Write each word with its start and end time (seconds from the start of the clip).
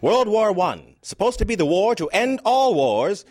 World 0.00 0.28
War 0.28 0.58
I, 0.58 0.96
supposed 1.02 1.38
to 1.40 1.44
be 1.44 1.54
the 1.54 1.66
war 1.66 1.94
to 1.94 2.08
end 2.08 2.40
all 2.44 2.74
wars, 2.74 3.24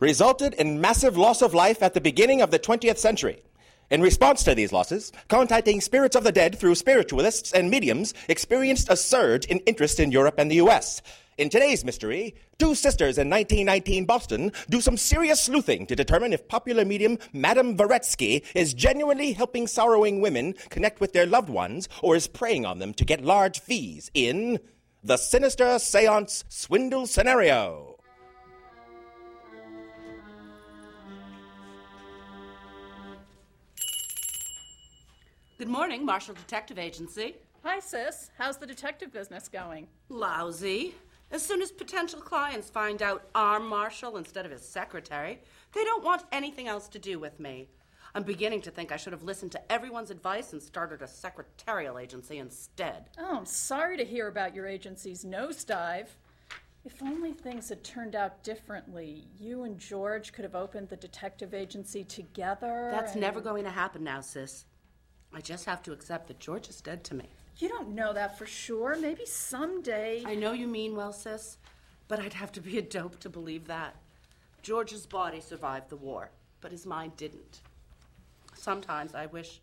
resulted 0.00 0.54
in 0.54 0.80
massive 0.80 1.16
loss 1.16 1.42
of 1.42 1.54
life 1.54 1.82
at 1.82 1.94
the 1.94 2.00
beginning 2.00 2.42
of 2.42 2.50
the 2.50 2.58
20th 2.58 2.98
century. 2.98 3.42
In 3.90 4.02
response 4.02 4.42
to 4.44 4.54
these 4.54 4.72
losses, 4.72 5.12
contacting 5.28 5.80
spirits 5.80 6.14
of 6.14 6.24
the 6.24 6.32
dead 6.32 6.58
through 6.58 6.74
spiritualists 6.74 7.52
and 7.52 7.70
mediums 7.70 8.14
experienced 8.28 8.90
a 8.90 8.96
surge 8.96 9.46
in 9.46 9.58
interest 9.60 9.98
in 9.98 10.12
Europe 10.12 10.34
and 10.38 10.50
the 10.50 10.56
US. 10.56 11.00
In 11.38 11.48
today's 11.48 11.84
mystery, 11.84 12.34
two 12.58 12.74
sisters 12.74 13.16
in 13.16 13.30
1919 13.30 14.06
Boston 14.06 14.50
do 14.68 14.80
some 14.80 14.96
serious 14.96 15.40
sleuthing 15.40 15.86
to 15.86 15.94
determine 15.94 16.32
if 16.32 16.48
popular 16.48 16.84
medium 16.84 17.16
Madame 17.32 17.76
Varetsky 17.76 18.44
is 18.56 18.74
genuinely 18.74 19.34
helping 19.34 19.68
sorrowing 19.68 20.20
women 20.20 20.54
connect 20.68 21.00
with 21.00 21.12
their 21.12 21.26
loved 21.26 21.48
ones 21.48 21.88
or 22.02 22.16
is 22.16 22.26
preying 22.26 22.66
on 22.66 22.80
them 22.80 22.92
to 22.94 23.04
get 23.04 23.22
large 23.22 23.60
fees 23.60 24.10
in 24.14 24.58
The 25.04 25.16
Sinister 25.16 25.78
Seance 25.78 26.42
Swindle 26.48 27.06
Scenario. 27.06 28.00
Good 35.56 35.68
morning, 35.68 36.04
Marshall 36.04 36.34
Detective 36.34 36.80
Agency. 36.80 37.36
Hi, 37.62 37.78
sis. 37.78 38.32
How's 38.36 38.56
the 38.56 38.66
detective 38.66 39.12
business 39.12 39.46
going? 39.46 39.86
Lousy. 40.08 40.94
As 41.30 41.44
soon 41.44 41.60
as 41.60 41.70
potential 41.70 42.20
clients 42.20 42.70
find 42.70 43.02
out 43.02 43.28
I'm 43.34 43.66
Marshall 43.66 44.16
instead 44.16 44.46
of 44.46 44.52
his 44.52 44.66
secretary, 44.66 45.40
they 45.72 45.84
don't 45.84 46.04
want 46.04 46.24
anything 46.32 46.68
else 46.68 46.88
to 46.88 46.98
do 46.98 47.18
with 47.18 47.38
me. 47.38 47.68
I'm 48.14 48.22
beginning 48.22 48.62
to 48.62 48.70
think 48.70 48.90
I 48.90 48.96
should 48.96 49.12
have 49.12 49.22
listened 49.22 49.52
to 49.52 49.72
everyone's 49.72 50.10
advice 50.10 50.54
and 50.54 50.62
started 50.62 51.02
a 51.02 51.06
secretarial 51.06 51.98
agency 51.98 52.38
instead. 52.38 53.10
Oh, 53.18 53.36
I'm 53.36 53.44
sorry 53.44 53.98
to 53.98 54.04
hear 54.04 54.28
about 54.28 54.54
your 54.54 54.66
agency's 54.66 55.24
nosedive. 55.24 56.06
If 56.86 57.02
only 57.02 57.34
things 57.34 57.68
had 57.68 57.84
turned 57.84 58.14
out 58.14 58.42
differently. 58.42 59.24
You 59.38 59.64
and 59.64 59.78
George 59.78 60.32
could 60.32 60.44
have 60.44 60.54
opened 60.54 60.88
the 60.88 60.96
detective 60.96 61.52
agency 61.52 62.04
together. 62.04 62.88
That's 62.90 63.12
and- 63.12 63.20
never 63.20 63.42
going 63.42 63.64
to 63.64 63.70
happen 63.70 64.02
now, 64.02 64.22
sis. 64.22 64.64
I 65.34 65.42
just 65.42 65.66
have 65.66 65.82
to 65.82 65.92
accept 65.92 66.28
that 66.28 66.40
George 66.40 66.70
is 66.70 66.80
dead 66.80 67.04
to 67.04 67.14
me. 67.14 67.28
You 67.58 67.68
don't 67.68 67.90
know 67.90 68.12
that 68.12 68.38
for 68.38 68.46
sure. 68.46 68.96
Maybe 69.00 69.26
someday. 69.26 70.22
I 70.24 70.36
know 70.36 70.52
you 70.52 70.68
mean 70.68 70.94
well, 70.94 71.12
sis, 71.12 71.58
but 72.06 72.20
I'd 72.20 72.34
have 72.34 72.52
to 72.52 72.60
be 72.60 72.78
a 72.78 72.82
dope 72.82 73.18
to 73.20 73.28
believe 73.28 73.66
that. 73.66 73.96
George's 74.62 75.06
body 75.06 75.40
survived 75.40 75.88
the 75.88 75.96
war, 75.96 76.30
but 76.60 76.70
his 76.70 76.86
mind 76.86 77.16
didn't. 77.16 77.60
Sometimes 78.54 79.14
I 79.14 79.26
wish. 79.26 79.60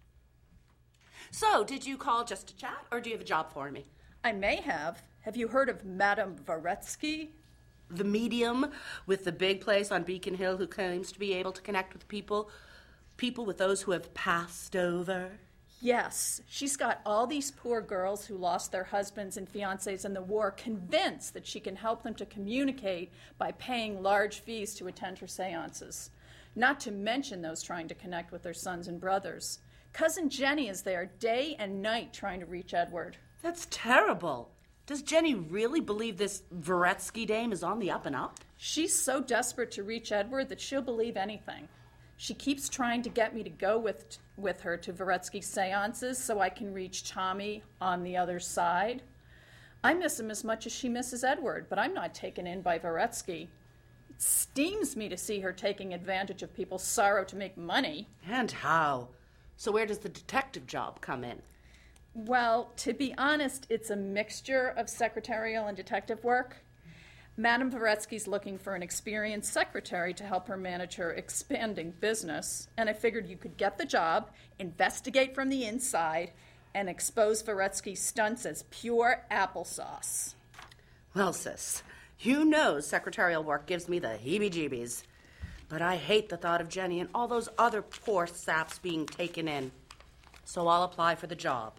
So, 1.32 1.64
did 1.64 1.86
you 1.86 1.98
call 1.98 2.26
just 2.26 2.48
to 2.48 2.56
chat, 2.56 2.86
or 2.92 3.00
do 3.00 3.10
you 3.10 3.16
have 3.16 3.22
a 3.22 3.28
job 3.28 3.54
for 3.54 3.72
me? 3.72 3.86
I 4.24 4.32
may 4.32 4.58
have. 4.58 5.02
Have 5.22 5.38
you 5.38 5.48
heard 5.48 5.70
of 5.70 5.86
Madame 5.86 6.36
Varetsky? 6.46 7.30
The 7.90 8.04
medium 8.04 8.72
with 9.06 9.24
the 9.26 9.32
big 9.32 9.62
place 9.62 9.92
on 9.92 10.04
Beacon 10.04 10.36
Hill 10.36 10.58
who 10.58 10.68
claims 10.68 11.12
to 11.12 11.20
be 11.20 11.34
able 11.34 11.52
to 11.52 11.62
connect 11.62 11.94
with 11.94 12.08
people, 12.08 12.50
people 13.18 13.46
with 13.46 13.58
those 13.58 13.84
who 13.84 13.92
have 13.92 14.14
passed 14.14 14.76
over. 14.76 15.32
Yes, 15.86 16.42
she's 16.48 16.78
got 16.78 17.00
all 17.06 17.28
these 17.28 17.52
poor 17.52 17.80
girls 17.80 18.26
who 18.26 18.40
lost 18.40 18.72
their 18.72 18.86
husbands 18.86 19.38
and 19.38 19.48
fiancés 19.48 20.04
in 20.04 20.16
the 20.16 20.22
war 20.24 20.50
convinced 20.50 21.36
that 21.36 21.46
she 21.46 21.60
can 21.60 21.76
help 21.76 22.02
them 22.02 22.16
to 22.16 22.26
communicate 22.26 23.14
by 23.38 23.52
paying 23.52 24.02
large 24.02 24.40
fees 24.40 24.74
to 24.74 24.88
attend 24.88 25.20
her 25.20 25.28
seances. 25.28 26.10
Not 26.56 26.80
to 26.80 26.92
mention 26.92 27.44
those 27.44 27.62
trying 27.62 27.88
to 27.90 27.94
connect 27.94 28.32
with 28.32 28.42
their 28.42 28.52
sons 28.52 28.88
and 28.88 29.00
brothers. 29.00 29.60
Cousin 29.94 30.28
Jenny 30.28 30.70
is 30.70 30.82
there 30.82 31.12
day 31.20 31.56
and 31.60 31.84
night 31.84 32.12
trying 32.12 32.40
to 32.40 32.48
reach 32.48 32.74
Edward. 32.74 33.18
That's 33.44 33.68
terrible. 33.70 34.50
Does 34.88 35.04
Jenny 35.04 35.36
really 35.36 35.82
believe 35.82 36.18
this 36.18 36.42
Varetsky 36.52 37.28
dame 37.28 37.52
is 37.52 37.62
on 37.62 37.78
the 37.78 37.92
up 37.92 38.08
and 38.08 38.16
up? 38.16 38.40
She's 38.58 39.00
so 39.00 39.22
desperate 39.22 39.70
to 39.74 39.84
reach 39.84 40.12
Edward 40.12 40.50
that 40.50 40.62
she'll 40.62 40.82
believe 40.82 41.16
anything. 41.16 41.68
She 42.18 42.34
keeps 42.34 42.70
trying 42.70 43.02
to 43.04 43.10
get 43.10 43.36
me 43.36 43.44
to 43.44 43.50
go 43.50 43.78
with, 43.78 44.18
with 44.38 44.62
her 44.62 44.78
to 44.78 44.94
Varetsky's 44.94 45.46
seances 45.46 46.18
so 46.18 46.40
I 46.40 46.50
can 46.50 46.74
reach 46.74 47.10
Tommy 47.10 47.62
on 47.82 48.04
the 48.04 48.16
other 48.16 48.40
side. 48.40 49.02
I 49.84 49.94
miss 49.94 50.20
him 50.20 50.32
as 50.32 50.44
much 50.44 50.66
as 50.66 50.72
she 50.72 50.90
misses 50.90 51.24
Edward, 51.24 51.68
but 51.70 51.78
I'm 51.78 51.94
not 51.94 52.16
taken 52.16 52.48
in 52.48 52.62
by 52.62 52.80
Varetsky. 52.80 53.48
It 54.10 54.22
steams 54.22 54.96
me 54.96 55.10
to 55.10 55.18
see 55.18 55.42
her 55.42 55.52
taking 55.52 55.94
advantage 55.94 56.42
of 56.42 56.56
people's 56.56 56.84
sorrow 56.84 57.24
to 57.26 57.36
make 57.36 57.58
money. 57.58 58.08
And 58.28 58.50
how? 58.50 59.10
So, 59.58 59.72
where 59.72 59.86
does 59.86 60.00
the 60.00 60.10
detective 60.10 60.66
job 60.66 61.02
come 61.02 61.24
in? 61.24 61.42
Well, 62.16 62.72
to 62.78 62.94
be 62.94 63.14
honest, 63.18 63.68
it's 63.70 63.90
a 63.90 63.96
mixture 63.96 64.74
of 64.78 64.90
secretarial 64.90 65.68
and 65.68 65.76
detective 65.76 66.24
work. 66.24 66.58
Madame 67.38 67.70
Varetsky's 67.70 68.28
looking 68.28 68.58
for 68.58 68.76
an 68.76 68.84
experienced 68.84 69.52
secretary 69.52 70.14
to 70.14 70.24
help 70.24 70.48
her 70.48 70.56
manage 70.56 70.96
her 70.96 71.12
expanding 71.12 71.94
business, 72.00 72.70
and 72.78 72.90
I 72.90 72.94
figured 72.94 73.28
you 73.28 73.36
could 73.36 73.58
get 73.58 73.78
the 73.78 73.86
job, 73.86 74.30
investigate 74.58 75.36
from 75.36 75.50
the 75.50 75.66
inside, 75.66 76.32
and 76.74 76.88
expose 76.88 77.44
Varetsky's 77.44 78.00
stunts 78.00 78.46
as 78.46 78.64
pure 78.70 79.26
applesauce. 79.30 80.36
Well, 81.14 81.34
sis, 81.34 81.84
you 82.20 82.46
know 82.46 82.80
secretarial 82.80 83.44
work 83.44 83.66
gives 83.66 83.90
me 83.90 84.00
the 84.00 84.18
heebie 84.24 84.52
jeebies. 84.52 85.04
But 85.68 85.82
I 85.82 85.98
hate 85.98 86.30
the 86.30 86.38
thought 86.38 86.62
of 86.62 86.70
Jenny 86.70 87.00
and 87.00 87.10
all 87.14 87.28
those 87.28 87.50
other 87.58 87.82
poor 87.82 88.28
saps 88.28 88.80
being 88.80 89.06
taken 89.06 89.48
in. 89.48 89.72
So 90.46 90.68
I'll 90.68 90.84
apply 90.84 91.16
for 91.16 91.28
the 91.28 91.36
job. 91.36 91.74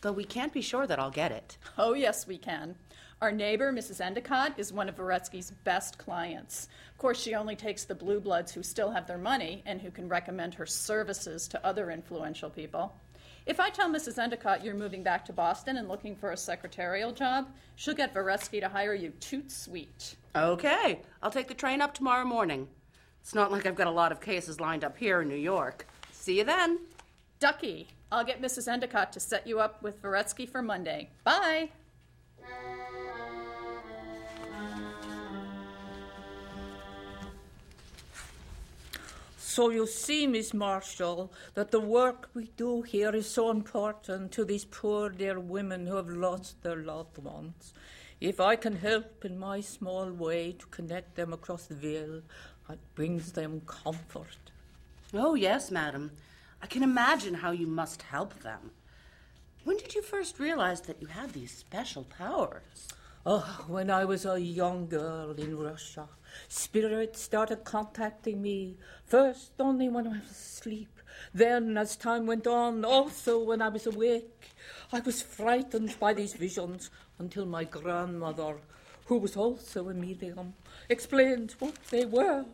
Though 0.00 0.12
we 0.12 0.24
can't 0.24 0.52
be 0.52 0.62
sure 0.62 0.86
that 0.86 0.98
I'll 0.98 1.10
get 1.10 1.30
it. 1.30 1.58
Oh, 1.78 1.94
yes, 1.94 2.26
we 2.26 2.38
can. 2.38 2.74
Our 3.22 3.30
neighbor, 3.30 3.72
Mrs. 3.72 4.00
Endicott, 4.00 4.54
is 4.56 4.72
one 4.72 4.88
of 4.88 4.96
Varetsky's 4.96 5.52
best 5.62 5.96
clients. 5.96 6.66
Of 6.90 6.98
course, 6.98 7.22
she 7.22 7.36
only 7.36 7.54
takes 7.54 7.84
the 7.84 7.94
blue 7.94 8.18
bloods 8.18 8.50
who 8.50 8.64
still 8.64 8.90
have 8.90 9.06
their 9.06 9.16
money 9.16 9.62
and 9.64 9.80
who 9.80 9.92
can 9.92 10.08
recommend 10.08 10.54
her 10.54 10.66
services 10.66 11.46
to 11.46 11.64
other 11.64 11.92
influential 11.92 12.50
people. 12.50 12.96
If 13.46 13.60
I 13.60 13.70
tell 13.70 13.88
Mrs. 13.88 14.18
Endicott 14.18 14.64
you're 14.64 14.74
moving 14.74 15.04
back 15.04 15.24
to 15.26 15.32
Boston 15.32 15.76
and 15.76 15.86
looking 15.86 16.16
for 16.16 16.32
a 16.32 16.36
secretarial 16.36 17.12
job, 17.12 17.46
she'll 17.76 17.94
get 17.94 18.12
Varetsky 18.12 18.58
to 18.58 18.68
hire 18.68 18.92
you 18.92 19.10
toot 19.20 19.52
sweet. 19.52 20.16
Okay, 20.34 21.00
I'll 21.22 21.30
take 21.30 21.46
the 21.46 21.54
train 21.54 21.80
up 21.80 21.94
tomorrow 21.94 22.24
morning. 22.24 22.66
It's 23.20 23.36
not 23.36 23.52
like 23.52 23.66
I've 23.66 23.76
got 23.76 23.86
a 23.86 23.92
lot 23.92 24.10
of 24.10 24.20
cases 24.20 24.58
lined 24.58 24.82
up 24.82 24.98
here 24.98 25.22
in 25.22 25.28
New 25.28 25.36
York. 25.36 25.86
See 26.10 26.38
you 26.38 26.44
then. 26.44 26.80
Ducky, 27.38 27.86
I'll 28.10 28.24
get 28.24 28.42
Mrs. 28.42 28.66
Endicott 28.66 29.12
to 29.12 29.20
set 29.20 29.46
you 29.46 29.60
up 29.60 29.80
with 29.80 30.02
Varetsky 30.02 30.48
for 30.48 30.60
Monday. 30.60 31.10
Bye. 31.22 31.70
So 39.54 39.68
you 39.68 39.86
see, 39.86 40.26
Miss 40.26 40.54
Marshall, 40.54 41.30
that 41.52 41.72
the 41.72 41.78
work 41.78 42.30
we 42.32 42.48
do 42.56 42.80
here 42.80 43.14
is 43.14 43.28
so 43.28 43.50
important 43.50 44.32
to 44.32 44.46
these 44.46 44.64
poor 44.64 45.10
dear 45.10 45.38
women 45.38 45.86
who 45.86 45.96
have 45.96 46.08
lost 46.08 46.62
their 46.62 46.76
loved 46.76 47.18
ones. 47.18 47.74
If 48.18 48.40
I 48.40 48.56
can 48.56 48.76
help 48.76 49.26
in 49.26 49.38
my 49.38 49.60
small 49.60 50.10
way 50.10 50.52
to 50.52 50.66
connect 50.68 51.16
them 51.16 51.34
across 51.34 51.66
the 51.66 51.74
veil, 51.74 52.22
it 52.70 52.78
brings 52.94 53.32
them 53.32 53.60
comfort. 53.66 54.38
Oh, 55.12 55.34
yes, 55.34 55.70
madam. 55.70 56.12
I 56.62 56.66
can 56.66 56.82
imagine 56.82 57.34
how 57.34 57.50
you 57.50 57.66
must 57.66 58.00
help 58.00 58.32
them. 58.40 58.70
When 59.64 59.76
did 59.76 59.94
you 59.94 60.00
first 60.00 60.40
realize 60.40 60.80
that 60.82 61.02
you 61.02 61.08
had 61.08 61.34
these 61.34 61.52
special 61.52 62.04
powers? 62.04 62.88
Oh, 63.24 63.66
when 63.68 63.88
I 63.88 64.04
was 64.04 64.26
a 64.26 64.40
young 64.40 64.88
girl 64.88 65.30
in 65.30 65.56
Russia, 65.56 66.08
spirits 66.48 67.20
started 67.20 67.62
contacting 67.62 68.42
me. 68.42 68.78
First 69.06 69.52
only 69.60 69.88
when 69.88 70.08
I 70.08 70.18
was 70.18 70.30
asleep. 70.32 70.98
Then, 71.32 71.78
as 71.78 71.94
time 71.94 72.26
went 72.26 72.48
on, 72.48 72.84
also 72.84 73.38
when 73.38 73.62
I 73.62 73.68
was 73.68 73.86
awake. 73.86 74.50
I 74.92 74.98
was 74.98 75.22
frightened 75.22 75.94
by 76.00 76.14
these 76.14 76.34
visions 76.34 76.90
until 77.20 77.46
my 77.46 77.62
grandmother, 77.62 78.56
who 79.06 79.18
was 79.18 79.36
also 79.36 79.88
a 79.88 79.94
medium, 79.94 80.54
explained 80.88 81.54
what 81.60 81.76
they 81.90 82.04
were 82.04 82.44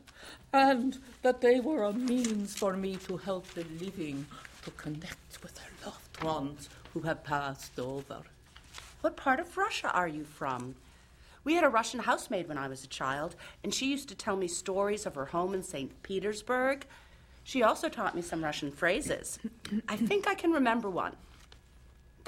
and 0.53 0.99
that 1.23 1.41
they 1.41 1.61
were 1.61 1.85
a 1.85 1.95
means 1.95 2.55
for 2.55 2.77
me 2.77 2.97
to 2.97 3.17
help 3.17 3.47
the 3.55 3.65
living 3.81 4.27
to 4.65 4.71
connect 4.73 5.43
with 5.43 5.55
their 5.55 5.73
loved 5.87 6.23
ones 6.23 6.69
who 6.93 7.01
have 7.01 7.25
passed 7.25 7.79
over. 7.79 8.23
What 9.01 9.17
part 9.17 9.39
of 9.39 9.57
Russia 9.57 9.91
are 9.93 10.09
you 10.09 10.25
from? 10.25 10.75
We 11.45 11.55
had 11.55 11.63
a 11.63 11.69
Russian 11.69 12.01
housemaid 12.01 12.49
when 12.49 12.59
I 12.59 12.67
was 12.67 12.83
a 12.83 12.89
child, 12.89 13.37
and 13.63 13.73
she 13.73 13.87
used 13.91 14.09
to 14.09 14.15
tell 14.15 14.37
me 14.37 14.49
stories 14.49 15.07
of 15.07 15.15
her 15.15 15.27
home 15.27 15.55
in 15.55 15.63
St. 15.63 16.03
Petersburg. 16.03 16.85
She 17.45 17.63
also 17.63 17.89
taught 17.89 18.17
me 18.17 18.23
some 18.23 18.43
Russian 18.43 18.73
phrases. 18.73 19.39
I 19.89 19.97
think 19.97 20.27
I 20.27 20.35
can 20.35 20.51
remember 20.51 20.91
one. 20.91 21.17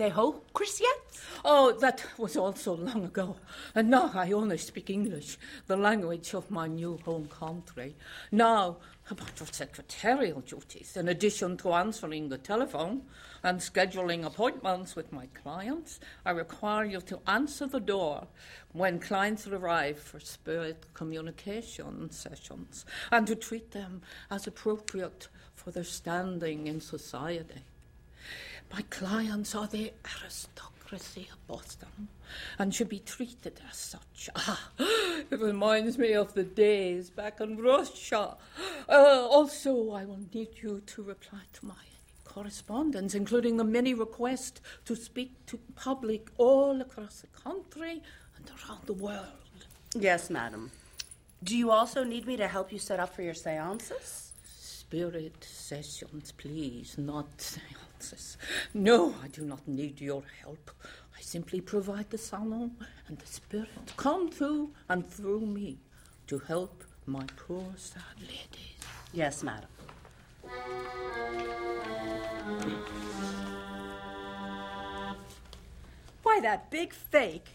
They 0.01 0.09
ho 0.09 0.41
Christians? 0.55 1.21
Oh, 1.45 1.73
that 1.79 2.03
was 2.17 2.35
also 2.35 2.75
long 2.75 3.05
ago. 3.05 3.37
And 3.75 3.91
now 3.91 4.11
I 4.15 4.33
only 4.33 4.57
speak 4.57 4.89
English, 4.89 5.37
the 5.67 5.77
language 5.77 6.33
of 6.33 6.51
my 6.51 6.69
new 6.69 6.97
home 7.05 7.27
country. 7.27 7.95
Now, 8.33 8.79
about 9.11 9.39
your 9.39 9.49
secretarial 9.53 10.41
duties, 10.41 10.97
in 10.97 11.07
addition 11.07 11.59
to 11.59 11.75
answering 11.75 12.31
the 12.31 12.39
telephone 12.39 13.03
and 13.43 13.61
scheduling 13.61 14.25
appointments 14.25 14.97
with 14.97 15.13
my 15.13 15.27
clients, 15.35 16.01
I 16.25 16.31
require 16.31 16.87
you 16.87 17.03
to 17.03 17.21
answer 17.27 17.67
the 17.67 17.79
door 17.79 18.27
when 18.73 19.01
clients 19.01 19.47
arrive 19.47 19.99
for 19.99 20.19
spirit 20.19 20.87
communication 20.95 22.11
sessions 22.11 22.87
and 23.13 23.27
to 23.27 23.37
treat 23.37 23.73
them 23.73 24.01
as 24.31 24.47
appropriate 24.47 25.29
for 25.55 25.71
their 25.71 25.85
standing 25.85 26.69
in 26.69 26.81
society. 26.81 27.65
My 28.73 28.83
clients 28.83 29.55
are 29.55 29.67
the 29.67 29.93
aristocracy 30.23 31.29
of 31.33 31.47
Boston 31.47 32.09
and 32.59 32.75
should 32.75 32.89
be 32.89 33.01
treated 33.01 33.61
as 33.69 33.77
such. 33.77 34.31
Ah, 34.37 34.71
it 34.79 35.41
reminds 35.41 35.99
me 35.99 36.13
of 36.13 36.35
the 36.35 36.45
days 36.45 37.11
back 37.11 37.41
in 37.41 37.59
Russia. 37.59 38.37
Uh, 38.89 39.27
also, 39.29 39.91
I 39.91 40.05
will 40.05 40.21
need 40.33 40.51
you 40.63 40.83
to 40.87 41.03
reply 41.03 41.41
to 41.55 41.67
my 41.67 41.75
correspondence, 42.25 43.15
including 43.15 43.57
the 43.57 43.65
many 43.65 43.93
requests 43.93 44.61
to 44.85 44.95
speak 44.95 45.33
to 45.47 45.59
public 45.75 46.29
all 46.39 46.81
across 46.81 47.23
the 47.23 47.27
country 47.29 48.03
and 48.37 48.51
around 48.51 48.87
the 48.87 48.93
world. 48.95 49.67
Yes, 49.95 50.31
madam. 50.31 50.71
Do 51.43 51.57
you 51.57 51.73
also 51.73 52.05
need 52.05 52.27
me 52.27 52.37
to 52.37 52.47
help 52.47 52.73
you 52.73 52.79
set 52.79 53.01
up 53.01 53.15
for 53.15 53.23
your 53.23 53.35
seances? 53.35 54.33
Spirit 54.45 55.43
sessions, 55.43 56.33
please, 56.33 56.97
not 56.99 57.41
seances. 57.41 57.80
No, 58.75 59.15
I 59.23 59.29
do 59.29 59.45
not 59.45 59.67
need 59.67 60.01
your 60.01 60.23
help. 60.43 60.71
I 61.17 61.21
simply 61.21 61.61
provide 61.61 62.11
the 62.11 62.19
salon 62.19 62.77
and 63.09 63.19
the 63.19 63.27
spirit 63.27 63.69
come 63.97 64.31
through 64.31 64.71
and 64.89 65.09
through 65.09 65.41
me 65.41 65.79
to 66.29 66.39
help 66.39 66.85
my 67.07 67.25
poor 67.37 67.67
sad 67.77 68.03
ladies. 68.21 68.79
Yes, 69.13 69.43
madam. 69.43 69.69
Why, 76.23 76.41
that 76.41 76.71
big 76.71 76.93
fake. 76.93 77.49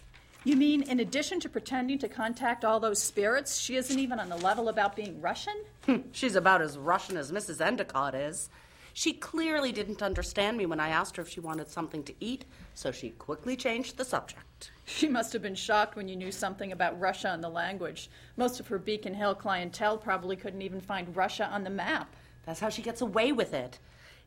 You 0.44 0.56
mean, 0.56 0.84
in 0.84 1.00
addition 1.00 1.40
to 1.40 1.50
pretending 1.50 1.98
to 2.00 2.08
contact 2.08 2.64
all 2.64 2.80
those 2.80 3.02
spirits, 3.02 3.58
she 3.58 3.78
isn't 3.78 3.98
even 3.98 4.20
on 4.20 4.30
the 4.30 4.38
level 4.38 4.70
about 4.70 4.96
being 4.96 5.20
Russian? 5.20 5.56
Hmm, 5.86 5.98
she's 6.12 6.36
about 6.36 6.62
as 6.62 6.78
Russian 6.78 7.18
as 7.18 7.32
Mrs. 7.32 7.62
Endicott 7.62 8.14
is. 8.14 8.50
She 8.98 9.12
clearly 9.12 9.74
didn't 9.74 10.02
understand 10.02 10.56
me 10.56 10.66
when 10.66 10.80
I 10.80 10.88
asked 10.88 11.18
her 11.18 11.22
if 11.22 11.28
she 11.28 11.42
wanted 11.42 11.68
something 11.68 12.02
to 12.06 12.14
eat, 12.22 12.46
so 12.74 12.94
she 12.94 13.10
quickly 13.10 13.58
changed 13.58 13.98
the 13.98 14.06
subject. 14.06 14.72
She 14.86 15.10
must 15.10 15.34
have 15.34 15.42
been 15.42 15.54
shocked 15.54 15.98
when 15.98 16.08
you 16.08 16.16
knew 16.16 16.32
something 16.32 16.72
about 16.72 16.98
Russia 16.98 17.28
and 17.28 17.44
the 17.44 17.50
language. 17.50 18.10
Most 18.38 18.62
of 18.62 18.68
her 18.70 18.80
Beacon 18.80 19.14
Hill 19.14 19.36
clientele 19.36 19.98
probably 19.98 20.38
couldn't 20.38 20.62
even 20.62 20.80
find 20.80 21.14
Russia 21.14 21.46
on 21.46 21.66
the 21.66 21.70
map. 21.70 22.16
That's 22.46 22.62
how 22.62 22.70
she 22.70 22.82
gets 22.82 23.02
away 23.02 23.34
with 23.34 23.54
it. 23.54 23.80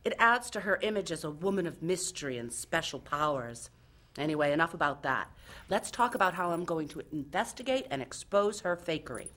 It 0.05 0.13
adds 0.19 0.51
to 0.51 0.61
her 0.61 0.79
image 0.83 1.11
as 1.13 1.25
a 1.25 1.31
woman 1.31 1.67
of 1.67 1.83
mystery 1.83 2.37
and 2.37 2.53
special 2.53 3.01
powers. 3.01 3.71
Anyway, 4.19 4.53
enough 4.53 4.75
about 4.75 5.03
that. 5.03 5.31
Let's 5.71 5.91
talk 5.91 6.15
about 6.15 6.35
how 6.35 6.51
I'm 6.51 6.67
going 6.67 6.89
to 6.89 7.03
investigate 7.11 7.87
and 7.91 8.03
expose 8.03 8.61
her 8.61 8.77
fakery. 8.77 9.29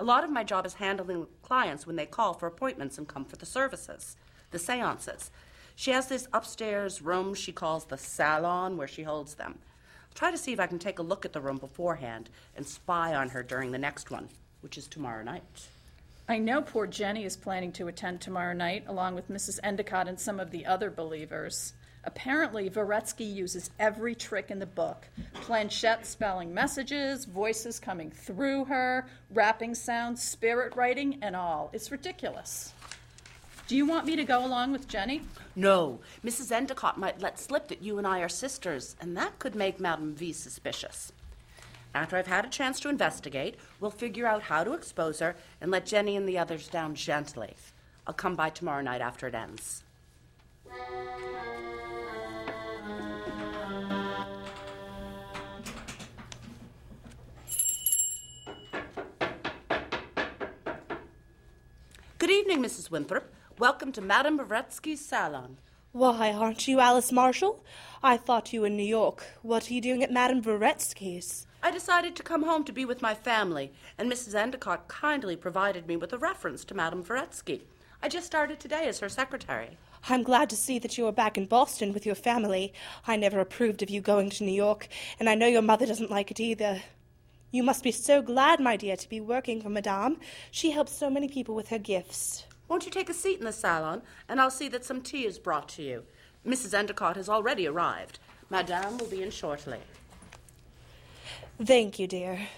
A 0.00 0.04
lot 0.04 0.24
of 0.24 0.30
my 0.30 0.44
job 0.44 0.64
is 0.64 0.74
handling 0.74 1.26
clients 1.42 1.86
when 1.86 1.96
they 1.96 2.06
call 2.06 2.32
for 2.32 2.46
appointments 2.46 2.96
and 2.96 3.06
come 3.06 3.26
for 3.26 3.36
the 3.36 3.44
services, 3.44 4.16
the 4.50 4.58
seances. 4.58 5.30
She 5.74 5.90
has 5.90 6.08
this 6.08 6.28
upstairs 6.32 7.02
room 7.02 7.34
she 7.34 7.52
calls 7.52 7.84
the 7.84 7.98
salon 7.98 8.76
where 8.76 8.88
she 8.88 9.02
holds 9.02 9.34
them. 9.34 9.58
I'll 10.08 10.14
try 10.14 10.30
to 10.30 10.38
see 10.38 10.52
if 10.52 10.60
I 10.60 10.66
can 10.66 10.78
take 10.78 10.98
a 10.98 11.02
look 11.02 11.24
at 11.24 11.32
the 11.32 11.40
room 11.40 11.58
beforehand 11.58 12.30
and 12.56 12.66
spy 12.66 13.14
on 13.14 13.28
her 13.30 13.42
during 13.42 13.72
the 13.72 13.78
next 13.78 14.10
one, 14.10 14.28
which 14.62 14.78
is 14.78 14.86
tomorrow 14.88 15.22
night. 15.22 15.68
I 16.28 16.38
know 16.38 16.62
poor 16.62 16.86
Jenny 16.86 17.24
is 17.24 17.36
planning 17.36 17.70
to 17.72 17.86
attend 17.86 18.20
tomorrow 18.20 18.52
night, 18.52 18.84
along 18.88 19.14
with 19.14 19.30
Mrs. 19.30 19.60
Endicott 19.62 20.08
and 20.08 20.18
some 20.18 20.40
of 20.40 20.50
the 20.50 20.66
other 20.66 20.90
believers. 20.90 21.74
Apparently, 22.06 22.70
Varetsky 22.70 23.32
uses 23.32 23.70
every 23.80 24.14
trick 24.14 24.50
in 24.50 24.58
the 24.58 24.66
book 24.66 25.08
planchette 25.34 26.06
spelling 26.06 26.54
messages, 26.54 27.24
voices 27.24 27.78
coming 27.78 28.10
through 28.10 28.64
her, 28.64 29.06
rapping 29.30 29.74
sounds, 29.74 30.22
spirit 30.22 30.74
writing, 30.76 31.18
and 31.22 31.36
all. 31.36 31.68
It's 31.72 31.90
ridiculous. 31.90 32.72
Do 33.68 33.74
you 33.74 33.84
want 33.84 34.06
me 34.06 34.14
to 34.14 34.22
go 34.22 34.46
along 34.46 34.70
with 34.70 34.86
Jenny? 34.86 35.22
No, 35.56 35.98
Mrs. 36.24 36.52
Endicott 36.52 36.98
might 36.98 37.20
let 37.20 37.40
slip 37.40 37.66
that 37.66 37.82
you 37.82 37.98
and 37.98 38.06
I 38.06 38.20
are 38.20 38.28
sisters, 38.28 38.94
and 39.00 39.16
that 39.16 39.40
could 39.40 39.56
make 39.56 39.80
Madame 39.80 40.14
V 40.14 40.32
suspicious. 40.32 41.12
After 41.92 42.16
I've 42.16 42.28
had 42.28 42.44
a 42.44 42.48
chance 42.48 42.78
to 42.80 42.88
investigate, 42.88 43.56
we'll 43.80 43.90
figure 43.90 44.24
out 44.24 44.42
how 44.42 44.62
to 44.62 44.72
expose 44.72 45.18
her 45.18 45.34
and 45.60 45.72
let 45.72 45.84
Jenny 45.84 46.14
and 46.14 46.28
the 46.28 46.38
others 46.38 46.68
down 46.68 46.94
gently. 46.94 47.56
I'll 48.06 48.14
come 48.14 48.36
by 48.36 48.50
tomorrow 48.50 48.82
night 48.82 49.00
after 49.00 49.26
it 49.26 49.34
ends. 49.34 49.82
Good 62.18 62.30
evening, 62.30 62.62
Mrs. 62.62 62.92
Winthrop. 62.92 63.32
Welcome 63.58 63.90
to 63.92 64.02
Madame 64.02 64.38
Varetsky's 64.38 65.02
salon. 65.02 65.56
Why, 65.92 66.30
aren't 66.30 66.68
you 66.68 66.78
Alice 66.78 67.10
Marshall? 67.10 67.64
I 68.02 68.18
thought 68.18 68.52
you 68.52 68.60
were 68.60 68.66
in 68.66 68.76
New 68.76 68.82
York. 68.82 69.24
What 69.40 69.70
are 69.70 69.72
you 69.72 69.80
doing 69.80 70.02
at 70.02 70.12
Madame 70.12 70.42
Varetsky's? 70.42 71.46
I 71.62 71.70
decided 71.70 72.14
to 72.16 72.22
come 72.22 72.42
home 72.42 72.64
to 72.64 72.72
be 72.72 72.84
with 72.84 73.00
my 73.00 73.14
family, 73.14 73.72
and 73.96 74.12
Mrs. 74.12 74.34
Endicott 74.34 74.88
kindly 74.88 75.36
provided 75.36 75.86
me 75.86 75.96
with 75.96 76.12
a 76.12 76.18
reference 76.18 76.66
to 76.66 76.74
Madame 76.74 77.02
Varetsky. 77.02 77.62
I 78.02 78.10
just 78.10 78.26
started 78.26 78.60
today 78.60 78.88
as 78.88 79.00
her 79.00 79.08
secretary. 79.08 79.78
I'm 80.10 80.22
glad 80.22 80.50
to 80.50 80.56
see 80.56 80.78
that 80.80 80.98
you 80.98 81.06
are 81.06 81.12
back 81.12 81.38
in 81.38 81.46
Boston 81.46 81.94
with 81.94 82.04
your 82.04 82.14
family. 82.14 82.74
I 83.06 83.16
never 83.16 83.40
approved 83.40 83.82
of 83.82 83.88
you 83.88 84.02
going 84.02 84.28
to 84.28 84.44
New 84.44 84.52
York, 84.52 84.86
and 85.18 85.30
I 85.30 85.34
know 85.34 85.46
your 85.46 85.62
mother 85.62 85.86
doesn't 85.86 86.10
like 86.10 86.30
it 86.30 86.40
either. 86.40 86.82
You 87.52 87.62
must 87.62 87.82
be 87.82 87.90
so 87.90 88.20
glad, 88.20 88.60
my 88.60 88.76
dear, 88.76 88.96
to 88.96 89.08
be 89.08 89.18
working 89.18 89.62
for 89.62 89.70
Madame. 89.70 90.18
She 90.50 90.72
helps 90.72 90.92
so 90.92 91.08
many 91.08 91.26
people 91.26 91.54
with 91.54 91.68
her 91.68 91.78
gifts. 91.78 92.44
Won't 92.68 92.84
you 92.84 92.90
take 92.90 93.08
a 93.08 93.14
seat 93.14 93.38
in 93.38 93.44
the 93.44 93.52
salon, 93.52 94.02
and 94.28 94.40
I'll 94.40 94.50
see 94.50 94.68
that 94.68 94.84
some 94.84 95.00
tea 95.00 95.24
is 95.24 95.38
brought 95.38 95.68
to 95.70 95.82
you. 95.82 96.04
Mrs. 96.46 96.74
Endicott 96.74 97.16
has 97.16 97.28
already 97.28 97.66
arrived. 97.66 98.18
Madame 98.50 98.98
will 98.98 99.06
be 99.06 99.22
in 99.22 99.30
shortly. 99.30 99.78
Thank 101.62 101.98
you, 101.98 102.06
dear. 102.06 102.48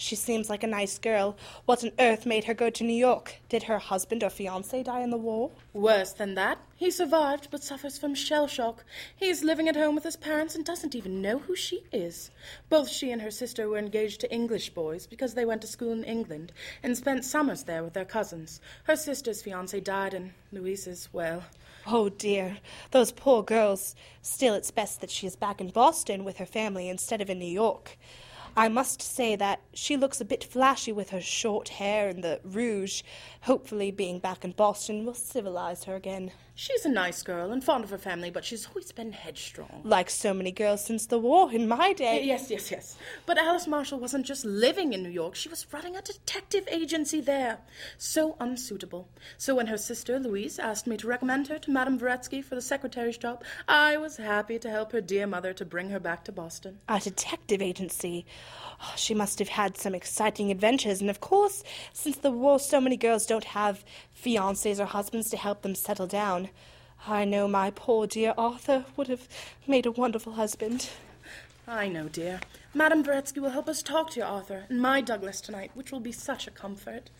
She 0.00 0.14
seems 0.14 0.48
like 0.48 0.62
a 0.62 0.68
nice 0.68 0.96
girl. 0.96 1.36
What 1.64 1.82
on 1.82 1.90
earth 1.98 2.24
made 2.24 2.44
her 2.44 2.54
go 2.54 2.70
to 2.70 2.84
New 2.84 2.94
York? 2.94 3.40
Did 3.48 3.64
her 3.64 3.80
husband 3.80 4.22
or 4.22 4.30
fiance 4.30 4.84
die 4.84 5.00
in 5.00 5.10
the 5.10 5.16
war? 5.16 5.50
Worse 5.72 6.12
than 6.12 6.36
that. 6.36 6.58
He 6.76 6.92
survived 6.92 7.48
but 7.50 7.64
suffers 7.64 7.98
from 7.98 8.14
shell 8.14 8.46
shock. 8.46 8.84
He 9.16 9.28
is 9.28 9.42
living 9.42 9.66
at 9.68 9.74
home 9.74 9.96
with 9.96 10.04
his 10.04 10.14
parents 10.14 10.54
and 10.54 10.64
doesn't 10.64 10.94
even 10.94 11.20
know 11.20 11.40
who 11.40 11.56
she 11.56 11.82
is. 11.90 12.30
Both 12.68 12.88
she 12.88 13.10
and 13.10 13.20
her 13.22 13.32
sister 13.32 13.68
were 13.68 13.76
engaged 13.76 14.20
to 14.20 14.32
English 14.32 14.70
boys 14.70 15.08
because 15.08 15.34
they 15.34 15.44
went 15.44 15.62
to 15.62 15.66
school 15.66 15.90
in 15.90 16.04
England 16.04 16.52
and 16.80 16.96
spent 16.96 17.24
summers 17.24 17.64
there 17.64 17.82
with 17.82 17.94
their 17.94 18.04
cousins. 18.04 18.60
Her 18.84 18.94
sister's 18.94 19.42
fiance 19.42 19.80
died, 19.80 20.14
and 20.14 20.30
Louise's, 20.52 21.08
well. 21.12 21.42
Oh 21.88 22.08
dear, 22.08 22.58
those 22.92 23.10
poor 23.10 23.42
girls. 23.42 23.96
Still, 24.22 24.54
it's 24.54 24.70
best 24.70 25.00
that 25.00 25.10
she 25.10 25.26
is 25.26 25.34
back 25.34 25.60
in 25.60 25.70
Boston 25.70 26.22
with 26.22 26.36
her 26.36 26.46
family 26.46 26.88
instead 26.88 27.20
of 27.20 27.28
in 27.28 27.40
New 27.40 27.46
York. 27.46 27.98
I 28.58 28.68
must 28.68 29.00
say 29.00 29.36
that 29.36 29.60
she 29.72 29.96
looks 29.96 30.20
a 30.20 30.24
bit 30.24 30.42
flashy 30.42 30.90
with 30.90 31.10
her 31.10 31.20
short 31.20 31.68
hair 31.68 32.08
and 32.08 32.24
the 32.24 32.40
rouge. 32.42 33.04
Hopefully, 33.42 33.92
being 33.92 34.18
back 34.18 34.44
in 34.44 34.50
Boston 34.50 35.06
will 35.06 35.14
civilize 35.14 35.84
her 35.84 35.94
again. 35.94 36.32
She's 36.60 36.84
a 36.84 36.88
nice 36.88 37.22
girl 37.22 37.52
and 37.52 37.62
fond 37.62 37.84
of 37.84 37.90
her 37.90 37.98
family, 37.98 38.30
but 38.30 38.44
she's 38.44 38.66
always 38.66 38.90
been 38.90 39.12
headstrong. 39.12 39.82
Like 39.84 40.10
so 40.10 40.34
many 40.34 40.50
girls 40.50 40.84
since 40.84 41.06
the 41.06 41.16
war 41.16 41.52
in 41.52 41.68
my 41.68 41.92
day. 41.92 42.24
Yes, 42.24 42.50
yes, 42.50 42.72
yes. 42.72 42.96
But 43.26 43.38
Alice 43.38 43.68
Marshall 43.68 44.00
wasn't 44.00 44.26
just 44.26 44.44
living 44.44 44.92
in 44.92 45.04
New 45.04 45.08
York, 45.08 45.36
she 45.36 45.48
was 45.48 45.72
running 45.72 45.94
a 45.94 46.02
detective 46.02 46.66
agency 46.68 47.20
there. 47.20 47.58
So 47.96 48.36
unsuitable. 48.40 49.08
So 49.36 49.54
when 49.54 49.68
her 49.68 49.78
sister, 49.78 50.18
Louise, 50.18 50.58
asked 50.58 50.88
me 50.88 50.96
to 50.96 51.06
recommend 51.06 51.46
her 51.46 51.60
to 51.60 51.70
Madame 51.70 51.96
Varetsky 51.96 52.42
for 52.42 52.56
the 52.56 52.60
secretary's 52.60 53.18
job, 53.18 53.44
I 53.68 53.96
was 53.96 54.16
happy 54.16 54.58
to 54.58 54.68
help 54.68 54.90
her 54.90 55.00
dear 55.00 55.28
mother 55.28 55.52
to 55.52 55.64
bring 55.64 55.90
her 55.90 56.00
back 56.00 56.24
to 56.24 56.32
Boston. 56.32 56.80
A 56.88 56.98
detective 56.98 57.62
agency. 57.62 58.26
Oh, 58.82 58.94
she 58.96 59.14
must 59.14 59.38
have 59.38 59.48
had 59.48 59.76
some 59.76 59.94
exciting 59.94 60.50
adventures, 60.50 61.00
and 61.00 61.08
of 61.08 61.20
course, 61.20 61.62
since 61.92 62.16
the 62.16 62.32
war, 62.32 62.58
so 62.58 62.80
many 62.80 62.96
girls 62.96 63.26
don't 63.26 63.44
have 63.44 63.84
fiancés 64.20 64.80
or 64.80 64.86
husbands 64.86 65.30
to 65.30 65.36
help 65.36 65.62
them 65.62 65.76
settle 65.76 66.08
down. 66.08 66.47
I 67.06 67.24
know 67.24 67.48
my 67.48 67.70
poor 67.70 68.06
dear 68.06 68.34
Arthur 68.36 68.84
would 68.96 69.08
have 69.08 69.28
made 69.66 69.86
a 69.86 69.90
wonderful 69.90 70.34
husband. 70.34 70.90
I 71.66 71.88
know, 71.88 72.08
dear. 72.08 72.40
Madame 72.74 73.04
Varetsky 73.04 73.40
will 73.40 73.50
help 73.50 73.68
us 73.68 73.82
talk 73.82 74.10
to 74.10 74.20
your 74.20 74.28
Arthur 74.28 74.64
and 74.68 74.80
my 74.80 75.00
Douglas 75.00 75.40
tonight, 75.40 75.70
which 75.74 75.92
will 75.92 76.00
be 76.00 76.12
such 76.12 76.46
a 76.46 76.50
comfort. 76.50 77.10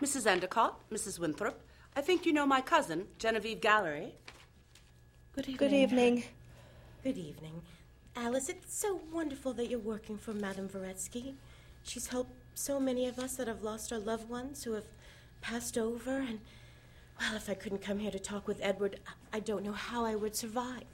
Mrs. 0.00 0.26
Endicott, 0.26 0.80
Mrs. 0.90 1.18
Winthrop, 1.18 1.60
I 1.96 2.00
think 2.00 2.24
you 2.24 2.32
know 2.32 2.46
my 2.46 2.60
cousin, 2.60 3.06
Genevieve 3.18 3.60
Gallery. 3.60 4.14
Good 5.34 5.48
evening. 5.48 5.58
Good 5.58 5.76
evening. 5.76 6.24
Good 7.02 7.18
evening. 7.18 7.62
Alice, 8.16 8.48
it's 8.48 8.76
so 8.76 9.00
wonderful 9.12 9.52
that 9.54 9.68
you're 9.70 9.78
working 9.78 10.16
for 10.18 10.32
Madame 10.32 10.68
Varetsky. 10.68 11.34
She's 11.84 12.08
helped 12.08 12.32
so 12.54 12.78
many 12.80 13.06
of 13.06 13.18
us 13.18 13.36
that 13.36 13.48
have 13.48 13.62
lost 13.62 13.92
our 13.92 13.98
loved 13.98 14.28
ones 14.28 14.64
who 14.64 14.72
have 14.72 14.86
passed 15.40 15.78
over, 15.78 16.18
and, 16.18 16.40
well, 17.20 17.36
if 17.36 17.48
I 17.48 17.54
couldn't 17.54 17.82
come 17.82 17.98
here 18.00 18.10
to 18.10 18.18
talk 18.18 18.46
with 18.48 18.58
Edward, 18.62 19.00
I- 19.32 19.40
don't 19.40 19.64
know 19.64 19.72
how 19.72 20.04
I 20.04 20.14
would 20.16 20.34
survive. 20.36 20.84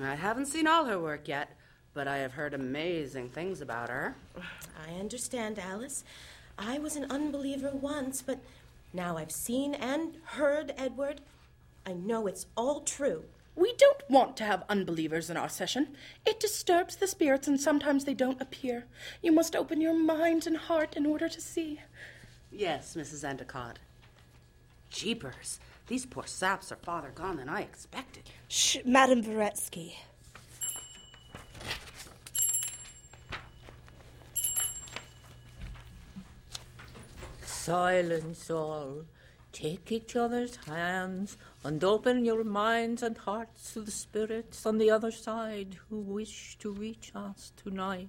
I 0.00 0.14
haven't 0.14 0.46
seen 0.46 0.66
all 0.66 0.84
her 0.84 0.98
work 0.98 1.26
yet, 1.28 1.56
but 1.92 2.06
I 2.06 2.18
have 2.18 2.32
heard 2.32 2.54
amazing 2.54 3.30
things 3.30 3.60
about 3.60 3.88
her. 3.90 4.14
I 4.86 4.92
understand, 4.94 5.58
Alice. 5.58 6.04
I 6.56 6.78
was 6.78 6.94
an 6.96 7.10
unbeliever 7.10 7.70
once, 7.72 8.22
but 8.22 8.38
now 8.92 9.16
I've 9.16 9.32
seen 9.32 9.74
and 9.74 10.16
heard 10.24 10.72
Edward. 10.76 11.20
I 11.84 11.94
know 11.94 12.26
it's 12.26 12.46
all 12.56 12.80
true. 12.82 13.24
We 13.56 13.74
don't 13.74 14.02
want 14.08 14.36
to 14.38 14.44
have 14.44 14.64
unbelievers 14.68 15.28
in 15.28 15.36
our 15.36 15.48
session. 15.48 15.88
It 16.24 16.40
disturbs 16.40 16.96
the 16.96 17.06
spirits, 17.06 17.48
and 17.48 17.60
sometimes 17.60 18.04
they 18.04 18.14
don't 18.14 18.40
appear. 18.40 18.86
You 19.22 19.32
must 19.32 19.56
open 19.56 19.80
your 19.80 19.94
mind 19.94 20.46
and 20.46 20.56
heart 20.56 20.96
in 20.96 21.04
order 21.06 21.28
to 21.28 21.40
see. 21.40 21.80
Yes, 22.50 22.94
Mrs. 22.96 23.24
Endicott. 23.24 23.78
Jeepers, 24.88 25.60
these 25.86 26.06
poor 26.06 26.26
saps 26.26 26.72
are 26.72 26.76
farther 26.76 27.10
gone 27.14 27.36
than 27.36 27.48
I 27.48 27.62
expected. 27.62 28.24
Shh, 28.48 28.78
Madame 28.84 29.22
Varetsky. 29.22 29.94
Silence 37.44 38.50
all. 38.50 39.04
Take 39.52 39.90
each 39.90 40.14
other's 40.14 40.56
hands 40.66 41.36
and 41.64 41.82
open 41.82 42.24
your 42.24 42.44
minds 42.44 43.02
and 43.02 43.18
hearts 43.18 43.72
to 43.72 43.80
the 43.80 43.90
spirits 43.90 44.64
on 44.64 44.78
the 44.78 44.90
other 44.90 45.10
side 45.10 45.76
who 45.88 45.98
wish 45.98 46.56
to 46.58 46.72
reach 46.72 47.10
us 47.14 47.52
tonight. 47.56 48.08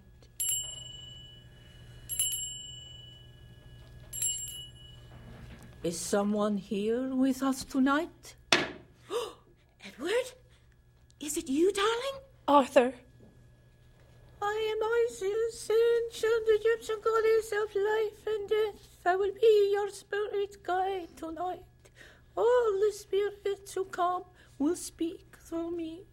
Is 5.83 6.00
someone 6.00 6.57
here 6.57 7.15
with 7.15 7.41
us 7.41 7.63
tonight? 7.63 8.36
Edward? 9.83 10.27
Is 11.19 11.38
it 11.38 11.50
you, 11.50 11.71
darling? 11.74 12.21
Arthur. 12.48 12.93
I 14.43 14.74
am 14.74 14.83
Isis, 15.10 15.69
ancient 15.71 16.43
Egyptian 16.48 16.98
goddess 17.03 17.51
of 17.51 17.75
life 17.75 18.27
and 18.27 18.50
death. 18.50 18.90
Will 19.21 19.33
be 19.39 19.69
your 19.71 19.91
spirit 19.91 20.63
guide 20.63 21.15
tonight. 21.15 21.91
All 22.35 22.71
the 22.79 22.91
spirits 22.91 23.71
who 23.71 23.85
come 23.85 24.23
will 24.57 24.75
speak 24.75 25.37
through 25.45 25.77
me. 25.77 26.05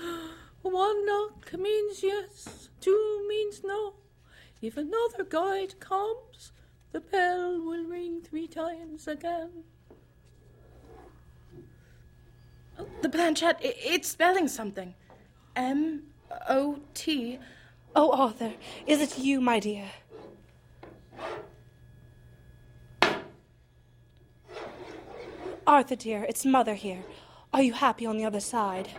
One 0.62 1.04
knock 1.04 1.52
means 1.58 2.02
yes, 2.02 2.70
two 2.80 3.26
means 3.28 3.60
no. 3.62 3.96
If 4.62 4.78
another 4.78 5.24
guide 5.28 5.78
comes, 5.78 6.52
the 6.92 7.00
bell 7.00 7.60
will 7.60 7.84
ring 7.84 8.22
three 8.22 8.46
times 8.46 9.08
again. 9.08 9.64
The 13.02 13.10
planchette, 13.10 13.60
it's 13.60 14.08
spelling 14.08 14.48
something. 14.48 14.94
M 15.54 16.04
O 16.48 16.78
T. 16.94 17.38
Oh, 17.94 18.10
Arthur, 18.12 18.54
is 18.86 19.02
it 19.02 19.18
you, 19.18 19.42
my 19.42 19.60
dear? 19.60 19.90
Arthur, 25.66 25.96
dear, 25.96 26.26
it's 26.28 26.44
Mother 26.44 26.74
here. 26.74 27.04
Are 27.52 27.62
you 27.62 27.72
happy 27.72 28.04
on 28.04 28.18
the 28.18 28.24
other 28.26 28.40
side? 28.40 28.90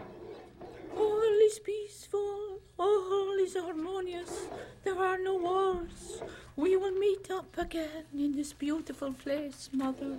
All 0.97 1.21
is 1.43 1.59
peaceful, 1.59 2.59
all 2.79 3.37
is 3.39 3.55
harmonious. 3.55 4.47
There 4.83 4.97
are 4.97 5.19
no 5.19 5.35
wars. 5.35 6.23
We 6.55 6.75
will 6.75 6.91
meet 6.91 7.29
up 7.29 7.55
again 7.55 8.05
in 8.17 8.35
this 8.35 8.51
beautiful 8.51 9.13
place, 9.13 9.69
Mother. 9.71 10.17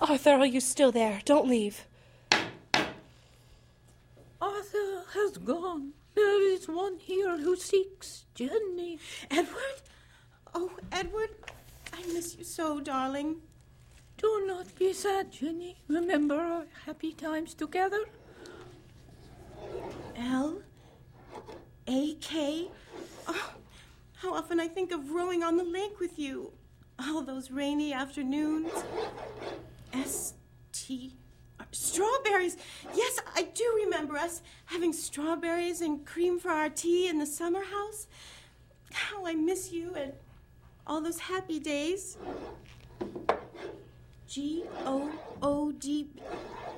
Arthur, 0.00 0.34
are 0.34 0.46
you 0.46 0.60
still 0.60 0.92
there? 0.92 1.20
Don't 1.24 1.48
leave. 1.48 1.84
Arthur 4.40 5.02
has 5.14 5.36
gone. 5.38 5.94
There 6.14 6.42
is 6.52 6.68
one 6.68 6.98
here 7.00 7.38
who 7.38 7.56
seeks 7.56 8.24
Jenny. 8.36 9.00
Edward? 9.32 9.82
Oh, 10.54 10.70
Edward, 10.92 11.30
I 11.92 12.06
miss 12.12 12.36
you 12.36 12.44
so, 12.44 12.78
darling. 12.78 13.42
Do 14.16 14.44
not 14.46 14.74
be 14.78 14.92
sad, 14.92 15.30
Jenny. 15.30 15.76
Remember 15.88 16.36
our 16.36 16.64
happy 16.86 17.12
times 17.12 17.54
together. 17.54 18.00
L 20.16 20.62
A 21.86 22.14
K. 22.14 22.68
Oh, 23.28 23.50
how 24.16 24.34
often 24.34 24.58
I 24.58 24.68
think 24.68 24.92
of 24.92 25.10
rowing 25.10 25.42
on 25.42 25.56
the 25.56 25.64
lake 25.64 26.00
with 26.00 26.18
you. 26.18 26.52
All 26.98 27.20
those 27.22 27.50
rainy 27.50 27.92
afternoons. 27.92 28.72
S 29.92 30.34
T. 30.72 31.14
Strawberries. 31.72 32.56
Yes, 32.94 33.18
I 33.34 33.42
do 33.42 33.64
remember 33.84 34.16
us 34.16 34.40
having 34.66 34.92
strawberries 34.94 35.82
and 35.82 36.06
cream 36.06 36.38
for 36.38 36.50
our 36.50 36.70
tea 36.70 37.08
in 37.08 37.18
the 37.18 37.26
summer 37.26 37.62
house. 37.62 38.06
How 38.92 39.26
I 39.26 39.34
miss 39.34 39.72
you 39.72 39.92
and 39.94 40.12
all 40.86 41.02
those 41.02 41.18
happy 41.18 41.58
days. 41.58 42.16
G 44.28 44.64
O 44.84 45.10
O 45.40 45.72
D. 45.72 46.08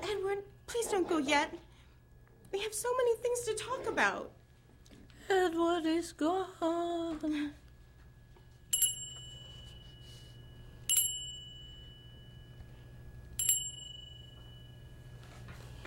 Edward, 0.03 0.43
please 0.67 0.87
don't 0.87 1.07
go 1.09 1.17
yet. 1.17 1.53
We 2.51 2.59
have 2.59 2.73
so 2.73 2.89
many 2.95 3.15
things 3.17 3.41
to 3.41 3.53
talk 3.53 3.87
about. 3.87 4.31
Edward 5.29 5.85
is 5.85 6.11
gone. 6.11 7.53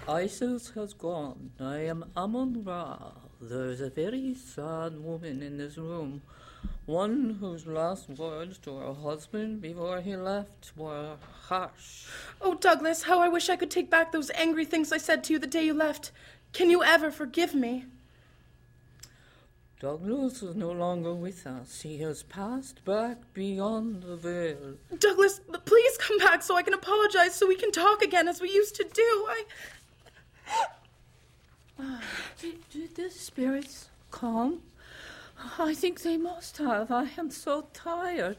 Isis 0.08 0.70
has 0.70 0.94
gone. 0.94 1.52
I 1.60 1.78
am 1.78 2.04
Amun 2.16 2.64
Ra. 2.64 3.12
There's 3.40 3.80
a 3.80 3.88
very 3.88 4.34
sad 4.34 4.98
woman 4.98 5.42
in 5.42 5.58
this 5.58 5.78
room. 5.78 6.22
One 6.86 7.36
whose 7.38 7.66
last 7.66 8.08
words 8.08 8.58
to 8.58 8.76
her 8.76 8.92
husband 8.92 9.60
before 9.60 10.00
he 10.00 10.16
left 10.16 10.72
were 10.76 11.16
harsh. 11.48 12.06
Oh, 12.40 12.54
Douglas, 12.54 13.04
how 13.04 13.20
I 13.20 13.28
wish 13.28 13.48
I 13.48 13.56
could 13.56 13.70
take 13.70 13.88
back 13.88 14.10
those 14.10 14.30
angry 14.30 14.64
things 14.64 14.92
I 14.92 14.98
said 14.98 15.22
to 15.24 15.32
you 15.32 15.38
the 15.38 15.46
day 15.46 15.64
you 15.64 15.74
left. 15.74 16.10
Can 16.52 16.70
you 16.70 16.82
ever 16.82 17.12
forgive 17.12 17.54
me? 17.54 17.86
Douglas 19.78 20.42
is 20.42 20.56
no 20.56 20.70
longer 20.72 21.14
with 21.14 21.46
us. 21.46 21.82
He 21.82 21.98
has 21.98 22.22
passed 22.24 22.84
back 22.84 23.18
beyond 23.32 24.02
the 24.02 24.16
veil. 24.16 24.74
Douglas, 24.98 25.40
please 25.64 25.96
come 25.98 26.18
back 26.18 26.42
so 26.42 26.56
I 26.56 26.62
can 26.62 26.74
apologize 26.74 27.34
so 27.34 27.46
we 27.46 27.56
can 27.56 27.72
talk 27.72 28.02
again 28.02 28.26
as 28.28 28.40
we 28.40 28.50
used 28.50 28.74
to 28.76 28.84
do. 28.84 29.26
I. 29.28 29.44
Did, 32.40 32.68
did 32.70 32.94
the 32.94 33.10
spirits 33.10 33.88
come? 34.10 34.62
I 35.58 35.74
think 35.74 36.02
they 36.02 36.16
must 36.16 36.58
have. 36.58 36.90
I 36.90 37.08
am 37.18 37.30
so 37.30 37.66
tired. 37.72 38.36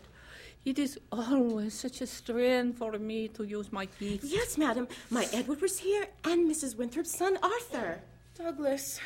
It 0.65 0.79
is 0.79 0.97
always 1.11 1.73
such 1.73 1.99
a 2.01 2.07
strain 2.07 2.71
for 2.71 2.93
me 2.97 3.27
to 3.29 3.43
use 3.43 3.71
my 3.71 3.85
teeth. 3.85 4.21
Yes, 4.23 4.57
madam. 4.57 4.87
My 5.09 5.27
Edward 5.33 5.61
was 5.61 5.79
here, 5.79 6.07
and 6.23 6.49
Mrs. 6.49 6.77
Winthrop's 6.77 7.15
son, 7.15 7.37
Arthur. 7.43 7.99
Douglas. 8.37 8.99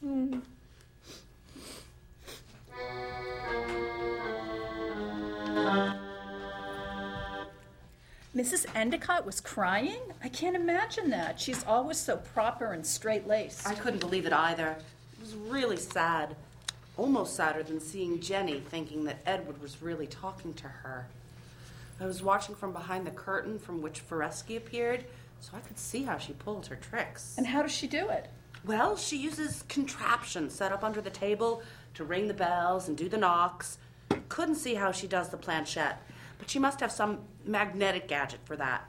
Hmm. 0.00 0.40
Mrs. 8.34 8.66
Endicott 8.74 9.26
was 9.26 9.40
crying? 9.40 10.00
I 10.22 10.28
can't 10.28 10.56
imagine 10.56 11.10
that. 11.10 11.38
She's 11.38 11.64
always 11.64 11.98
so 11.98 12.16
proper 12.16 12.72
and 12.72 12.84
straight 12.86 13.26
laced. 13.26 13.66
I 13.66 13.74
couldn't 13.74 14.00
believe 14.00 14.26
it 14.26 14.32
either. 14.32 14.76
It 15.12 15.20
was 15.20 15.34
really 15.34 15.76
sad. 15.76 16.36
Almost 17.00 17.34
sadder 17.34 17.62
than 17.62 17.80
seeing 17.80 18.20
Jenny 18.20 18.60
thinking 18.60 19.04
that 19.04 19.22
Edward 19.24 19.62
was 19.62 19.80
really 19.80 20.06
talking 20.06 20.52
to 20.52 20.68
her. 20.68 21.06
I 21.98 22.04
was 22.04 22.22
watching 22.22 22.54
from 22.54 22.74
behind 22.74 23.06
the 23.06 23.10
curtain 23.10 23.58
from 23.58 23.80
which 23.80 24.06
Varetsky 24.06 24.58
appeared, 24.58 25.06
so 25.40 25.52
I 25.56 25.60
could 25.60 25.78
see 25.78 26.02
how 26.02 26.18
she 26.18 26.34
pulled 26.34 26.66
her 26.66 26.76
tricks. 26.76 27.36
And 27.38 27.46
how 27.46 27.62
does 27.62 27.72
she 27.72 27.86
do 27.86 28.10
it? 28.10 28.28
Well, 28.66 28.98
she 28.98 29.16
uses 29.16 29.64
contraptions 29.66 30.54
set 30.54 30.72
up 30.72 30.84
under 30.84 31.00
the 31.00 31.08
table 31.08 31.62
to 31.94 32.04
ring 32.04 32.28
the 32.28 32.34
bells 32.34 32.86
and 32.86 32.98
do 32.98 33.08
the 33.08 33.16
knocks. 33.16 33.78
Couldn't 34.28 34.56
see 34.56 34.74
how 34.74 34.92
she 34.92 35.06
does 35.06 35.30
the 35.30 35.38
planchette, 35.38 36.02
but 36.38 36.50
she 36.50 36.58
must 36.58 36.80
have 36.80 36.92
some 36.92 37.20
magnetic 37.46 38.08
gadget 38.08 38.40
for 38.44 38.56
that. 38.56 38.86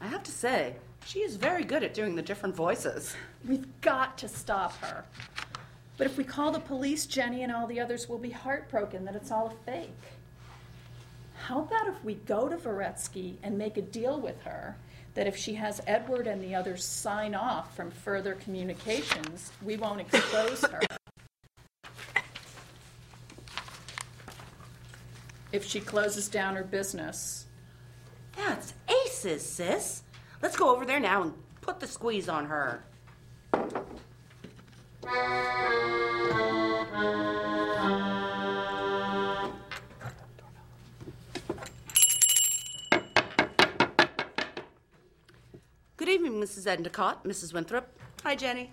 I 0.00 0.08
have 0.08 0.24
to 0.24 0.32
say, 0.32 0.74
she 1.06 1.20
is 1.20 1.36
very 1.36 1.62
good 1.62 1.84
at 1.84 1.94
doing 1.94 2.16
the 2.16 2.22
different 2.22 2.56
voices. 2.56 3.14
We've 3.46 3.80
got 3.80 4.18
to 4.18 4.28
stop 4.28 4.76
her. 4.78 5.04
But 5.96 6.06
if 6.06 6.18
we 6.18 6.24
call 6.24 6.50
the 6.50 6.60
police, 6.60 7.06
Jenny 7.06 7.42
and 7.42 7.52
all 7.52 7.66
the 7.66 7.80
others 7.80 8.08
will 8.08 8.18
be 8.18 8.30
heartbroken 8.30 9.04
that 9.04 9.14
it's 9.14 9.30
all 9.30 9.46
a 9.46 9.70
fake. 9.70 9.90
How 11.34 11.60
about 11.60 11.88
if 11.88 12.02
we 12.02 12.14
go 12.14 12.48
to 12.48 12.56
Varetsky 12.56 13.36
and 13.42 13.56
make 13.58 13.76
a 13.76 13.82
deal 13.82 14.20
with 14.20 14.42
her 14.42 14.76
that 15.14 15.26
if 15.26 15.36
she 15.36 15.54
has 15.54 15.80
Edward 15.86 16.26
and 16.26 16.42
the 16.42 16.54
others 16.54 16.84
sign 16.84 17.34
off 17.34 17.76
from 17.76 17.90
further 17.90 18.34
communications, 18.34 19.52
we 19.62 19.76
won't 19.76 20.00
expose 20.00 20.62
her. 20.62 20.80
If 25.52 25.64
she 25.64 25.78
closes 25.78 26.28
down 26.28 26.56
her 26.56 26.64
business, 26.64 27.46
That's 28.36 28.74
aces, 28.88 29.48
sis. 29.48 30.02
Let's 30.42 30.56
go 30.56 30.74
over 30.74 30.84
there 30.84 31.00
now 31.00 31.22
and 31.22 31.34
put 31.60 31.80
the 31.80 31.86
squeeze 31.86 32.28
on 32.28 32.46
her. 32.46 32.84
Good 35.04 35.12
evening, 46.08 46.40
Mrs. 46.40 46.66
Endicott, 46.66 47.24
Mrs. 47.24 47.52
Winthrop. 47.52 47.86
Hi, 48.22 48.34
Jenny. 48.34 48.72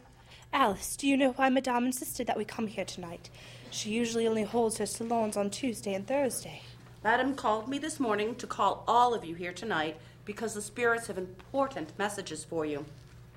Alice, 0.53 0.95
do 0.95 1.05
you 1.05 1.17
know 1.17 1.31
why 1.31 1.49
Madame 1.49 1.87
insisted 1.87 2.27
that 2.27 2.37
we 2.37 2.45
come 2.45 2.67
here 2.67 2.85
tonight? 2.85 3.29
She 3.69 3.89
usually 3.89 4.25
only 4.25 4.43
holds 4.43 4.77
her 4.77 4.85
salons 4.85 5.35
on 5.35 5.49
Tuesday 5.49 5.93
and 5.93 6.07
Thursday. 6.07 6.61
Madam 7.03 7.35
called 7.35 7.67
me 7.67 7.77
this 7.77 7.99
morning 7.99 8.35
to 8.35 8.47
call 8.47 8.85
all 8.87 9.13
of 9.13 9.25
you 9.25 9.35
here 9.35 9.51
tonight 9.51 9.97
because 10.23 10.53
the 10.53 10.61
spirits 10.61 11.07
have 11.07 11.17
important 11.17 11.91
messages 11.99 12.45
for 12.45 12.65
you. 12.65 12.85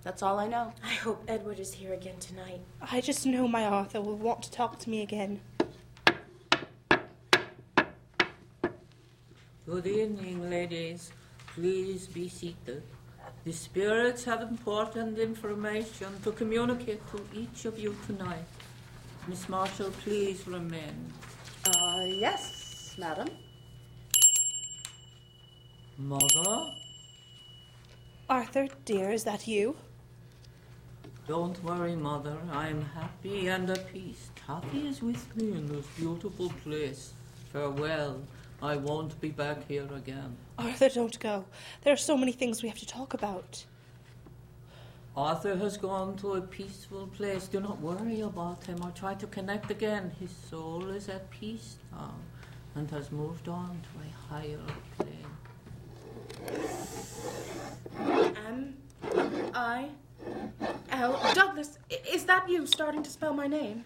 That's 0.04 0.22
all 0.22 0.38
I 0.38 0.46
know. 0.46 0.70
I 0.84 0.92
hope 0.94 1.24
Edward 1.26 1.58
is 1.58 1.72
here 1.72 1.94
again 1.94 2.18
tonight. 2.20 2.60
I 2.92 3.00
just 3.00 3.24
know 3.24 3.48
my 3.48 3.64
Arthur 3.64 4.02
will 4.02 4.18
want 4.18 4.42
to 4.42 4.50
talk 4.50 4.78
to 4.80 4.90
me 4.90 5.00
again. 5.00 5.40
Good 9.66 9.86
evening, 9.86 10.50
ladies. 10.50 11.10
Please 11.54 12.06
be 12.06 12.28
seated. 12.28 12.82
The 13.46 13.52
spirits 13.52 14.24
have 14.24 14.42
important 14.42 15.18
information 15.18 16.08
to 16.22 16.32
communicate 16.32 17.00
to 17.12 17.24
each 17.32 17.64
of 17.64 17.78
you 17.78 17.96
tonight. 18.06 18.44
Miss 19.26 19.48
Marshall, 19.48 19.90
please 20.02 20.46
remain. 20.46 21.12
Uh, 21.66 22.04
yes, 22.08 22.94
madam. 22.98 23.28
Mother, 25.96 26.72
Arthur, 28.28 28.68
dear, 28.84 29.10
is 29.10 29.24
that 29.24 29.48
you? 29.48 29.76
Don't 31.26 31.62
worry, 31.64 31.96
Mother. 31.96 32.36
I 32.52 32.68
am 32.68 32.82
happy 32.82 33.48
and 33.48 33.68
at 33.70 33.90
peace. 33.92 34.30
Taffy 34.46 34.86
is 34.88 35.02
with 35.02 35.34
me 35.36 35.52
in 35.52 35.66
this 35.66 35.86
beautiful 35.96 36.52
place. 36.62 37.12
Farewell. 37.52 38.20
I 38.62 38.76
won't 38.76 39.20
be 39.20 39.30
back 39.30 39.66
here 39.68 39.88
again. 39.94 40.36
Arthur, 40.58 40.88
don't 40.88 41.18
go. 41.20 41.44
There 41.82 41.92
are 41.92 41.96
so 41.98 42.16
many 42.16 42.32
things 42.32 42.62
we 42.62 42.68
have 42.68 42.78
to 42.78 42.86
talk 42.86 43.14
about. 43.14 43.64
Arthur 45.16 45.56
has 45.56 45.76
gone 45.76 46.16
to 46.16 46.34
a 46.34 46.40
peaceful 46.40 47.06
place. 47.08 47.46
Do 47.46 47.60
not 47.60 47.80
worry 47.80 48.20
about 48.20 48.64
him 48.64 48.78
or 48.82 48.90
try 48.90 49.14
to 49.14 49.26
connect 49.28 49.70
again. 49.70 50.12
His 50.18 50.30
soul 50.50 50.88
is 50.90 51.08
at 51.08 51.30
peace 51.30 51.76
now 51.92 52.14
and 52.74 52.90
has 52.90 53.12
moved 53.12 53.48
on 53.48 53.80
to 53.82 53.90
a 54.00 54.10
higher 54.34 54.60
plane. 54.98 55.34
M 58.46 58.74
I 59.54 59.88
L. 60.90 61.20
Douglas, 61.34 61.78
i- 61.90 62.00
that 62.64 62.72
starting 62.72 63.02
to 63.02 63.10
spell 63.10 63.34
my 63.34 63.46
name? 63.46 63.84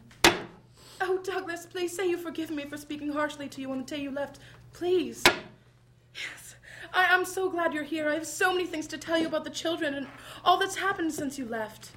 Oh, 1.00 1.18
Douglas, 1.23 1.66
please 1.66 1.94
say 1.94 2.08
you 2.08 2.16
forgive 2.16 2.50
me 2.50 2.64
for 2.64 2.76
speaking 2.76 3.12
harshly 3.12 3.49
to 3.49 3.61
you 3.61 3.73
on 3.73 3.78
the 3.78 3.85
day 3.85 4.00
you 4.00 4.11
left. 4.11 4.38
Please. 4.73 5.23
Yes. 6.14 6.54
I, 6.92 7.06
I'm 7.11 7.25
so 7.25 7.49
glad 7.50 7.75
you're 7.75 7.82
here. 7.82 8.08
I 8.08 8.14
have 8.14 8.26
so 8.26 8.52
many 8.52 8.66
things 8.66 8.87
to 8.88 8.99
tell 8.99 9.18
you 9.18 9.26
about 9.26 9.44
the 9.44 9.50
children 9.50 9.94
and 9.94 10.06
all 10.44 10.58
that's 10.58 10.76
happened 10.76 11.12
since 11.12 11.38
you 11.38 11.47
left. 11.47 11.90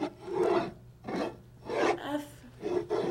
F 2.03 2.25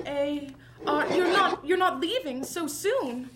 A 0.06 0.50
R. 0.86 1.12
You're 1.12 1.32
not. 1.32 1.64
You're 1.64 1.78
not 1.78 2.00
leaving 2.00 2.44
so 2.44 2.66
soon. 2.66 3.30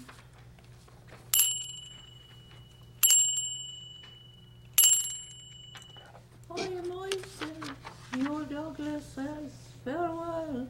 I 6.51 6.61
am. 6.61 6.85
Your 8.17 8.45
Douglas 8.45 9.05
says 9.05 9.64
farewell, 9.85 10.67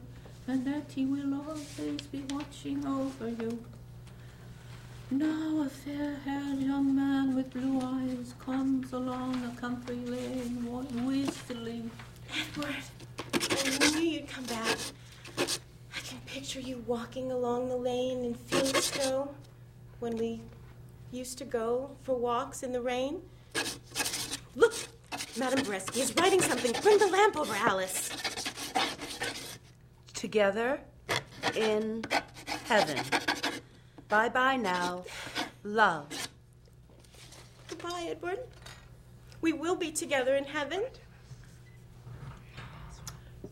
and 0.47 0.65
that 0.65 0.91
he 0.93 1.05
will 1.05 1.33
always 1.33 2.01
be 2.11 2.23
watching 2.29 2.85
over 2.85 3.29
you. 3.29 3.63
Now 5.11 5.61
a 5.61 5.69
fair-haired 5.69 6.59
young 6.59 6.95
man 6.95 7.35
with 7.35 7.51
blue 7.53 7.79
eyes 7.81 8.33
comes 8.39 8.91
along 8.91 9.35
a 9.45 9.61
country 9.61 9.97
lane, 9.97 10.65
whistling. 11.05 11.91
Edward, 12.29 12.75
I 13.33 13.91
knew 13.91 13.99
you'd 14.01 14.27
come 14.27 14.45
back. 14.45 14.77
I 15.37 15.99
can 15.99 16.19
picture 16.25 16.59
you 16.59 16.83
walking 16.87 17.31
along 17.31 17.69
the 17.69 17.77
lane 17.77 18.25
in 18.25 18.33
Felixstowe 18.33 19.29
when 19.99 20.17
we 20.17 20.41
used 21.11 21.37
to 21.37 21.45
go 21.45 21.91
for 22.03 22.17
walks 22.17 22.63
in 22.63 22.71
the 22.73 22.81
rain. 22.81 23.21
Look, 24.55 24.73
Madame 25.37 25.63
Bresky 25.65 26.01
is 26.01 26.15
writing 26.15 26.41
something. 26.41 26.73
Bring 26.81 26.97
the 26.97 27.07
lamp 27.07 27.37
over, 27.37 27.53
Alice. 27.53 28.09
Together 30.25 30.79
in 31.55 32.03
heaven. 32.63 32.97
Bye 34.09 34.27
bye 34.27 34.55
now. 34.55 35.05
Love. 35.63 36.07
Goodbye, 37.69 38.07
Edward. 38.09 38.39
We 39.41 39.53
will 39.53 39.75
be 39.75 39.91
together 39.91 40.33
in 40.33 40.43
heaven. 40.43 40.81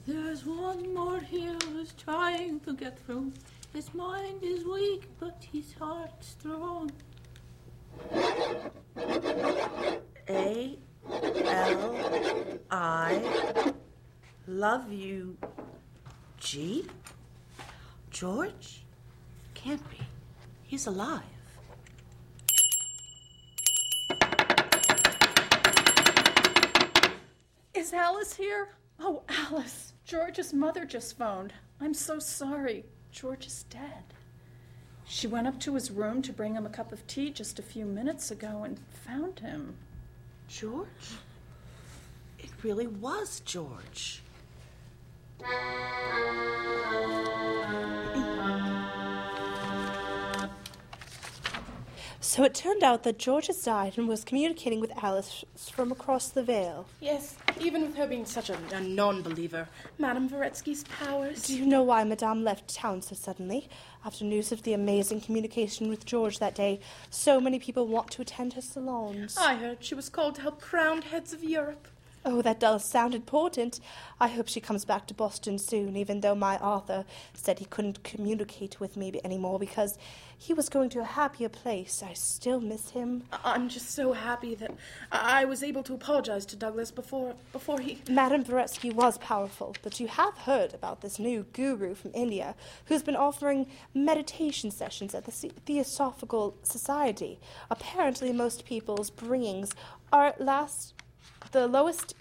There's 0.08 0.48
one 0.48 0.96
more 0.96 1.20
here 1.20 1.56
who's 1.72 1.94
trying 1.94 2.60
to 2.62 2.74
get 2.74 2.98
through. 3.06 3.34
His 3.72 3.94
mind 3.94 4.42
is 4.42 4.66
weak, 4.66 5.04
but 5.20 5.46
his 5.54 5.76
heart's 5.78 6.30
strong. 6.30 6.90
A 10.28 10.80
L 11.46 11.96
I 12.72 13.74
love 14.48 14.92
you. 14.92 15.38
G? 16.44 16.86
George? 18.12 18.84
Can't 19.54 19.82
be. 19.90 19.98
He's 20.64 20.88
alive. 20.88 21.24
Is 27.74 27.94
Alice 27.94 28.36
here? 28.36 28.70
Oh, 29.00 29.24
Alice. 29.30 29.94
George's 30.06 30.54
mother 30.54 30.86
just 30.86 31.18
phoned. 31.18 31.54
I'm 31.80 31.94
so 31.94 32.20
sorry. 32.20 32.86
George 33.12 33.48
is 33.48 33.64
dead. 33.64 34.04
She 35.06 35.28
went 35.28 35.48
up 35.48 35.60
to 35.62 35.76
his 35.76 35.92
room 35.92 36.22
to 36.24 36.34
bring 36.34 36.56
him 36.56 36.66
a 36.66 36.70
cup 36.70 36.92
of 36.92 37.08
tea 37.08 37.30
just 37.30 37.58
a 37.58 37.64
few 37.64 37.86
minutes 37.86 38.32
ago 38.32 38.64
and 38.64 38.80
found 39.08 39.40
him. 39.40 39.76
George? 40.50 40.88
It 42.38 42.52
really 42.64 42.88
was 42.88 43.40
George. 43.46 44.22
So 52.34 52.44
it 52.44 52.56
turned 52.56 52.82
out 52.82 53.04
that 53.04 53.20
George 53.20 53.46
has 53.46 53.62
died 53.62 53.96
and 53.96 54.08
was 54.08 54.24
communicating 54.24 54.80
with 54.80 54.92
Alice 55.04 55.46
from 55.56 55.92
across 55.92 56.30
the 56.30 56.42
veil. 56.42 56.88
Yes, 57.00 57.36
even 57.60 57.84
with 57.84 57.96
her 57.96 58.08
being 58.08 58.26
such 58.26 58.50
a, 58.50 58.58
a 58.72 58.82
non-believer, 58.82 59.70
Madame 60.00 60.28
Varetsky's 60.28 60.84
powers. 60.86 61.44
Do 61.44 61.56
you 61.56 61.68
know 61.68 61.84
why 61.84 62.04
Madame 62.04 62.44
left 62.44 62.74
town 62.74 63.04
so 63.04 63.14
suddenly? 63.14 63.70
After 64.04 64.26
news 64.26 64.52
of 64.52 64.64
the 64.64 64.74
amazing 64.74 65.22
communication 65.22 65.90
with 65.90 66.06
George 66.06 66.40
that 66.40 66.56
day, 66.56 66.80
so 67.12 67.40
many 67.40 67.60
people 67.60 67.86
want 67.88 68.10
to 68.12 68.24
attend 68.24 68.54
her 68.54 68.62
salons. 68.62 69.38
I 69.38 69.54
heard 69.54 69.84
she 69.84 69.94
was 69.94 70.10
called 70.10 70.34
to 70.36 70.42
help 70.42 70.60
crowned 70.60 71.04
heads 71.04 71.34
of 71.34 71.44
Europe. 71.44 71.88
Oh, 72.26 72.42
that 72.42 72.60
does 72.60 72.86
sound 72.86 73.14
important. 73.14 73.80
I 74.20 74.30
hope 74.30 74.48
she 74.48 74.62
comes 74.62 74.86
back 74.86 75.08
to 75.08 75.14
Boston 75.14 75.60
soon, 75.60 75.98
even 75.98 76.22
though 76.22 76.36
my 76.36 76.58
Arthur 76.58 77.06
said 77.34 77.60
he 77.60 77.66
couldn't 77.66 78.04
communicate 78.04 78.80
with 78.80 78.96
me 78.96 79.20
anymore 79.24 79.60
because 79.60 79.98
he 80.38 80.54
was 80.54 80.70
going 80.70 80.90
to 80.92 81.00
a 81.00 81.06
happier 81.06 81.50
place. 81.50 82.02
I 82.02 82.14
still 82.14 82.60
miss 82.60 82.92
him. 82.92 83.24
I'm 83.44 83.70
just 83.70 83.92
so 83.92 84.14
happy 84.14 84.56
that 84.56 84.72
I 85.12 85.44
I 85.44 85.46
was 85.46 85.62
able 85.62 85.84
to 85.84 85.94
apologize 85.94 86.46
to 86.48 86.56
Douglas 86.56 86.90
before 86.90 87.34
before 87.52 87.82
he. 87.82 88.00
Madame 88.10 88.46
Varetsky 88.46 88.94
was 88.94 89.18
powerful, 89.18 89.76
but 89.82 90.00
you 90.00 90.08
have 90.08 90.38
heard 90.38 90.74
about 90.74 91.02
this 91.02 91.20
new 91.20 91.46
guru 91.52 91.96
from 91.96 92.12
India 92.14 92.56
who's 92.86 93.04
been 93.04 93.18
offering 93.18 93.68
meditation 93.94 94.72
sessions 94.72 95.14
at 95.14 95.26
the 95.26 95.32
Theosophical 95.32 96.56
Society. 96.64 97.40
Apparently, 97.70 98.32
most 98.32 98.64
people's 98.64 99.12
bringings 99.12 99.74
are 100.14 100.28
at 100.28 100.40
last 100.40 100.94
the 101.54 101.68
lowest 101.68 102.16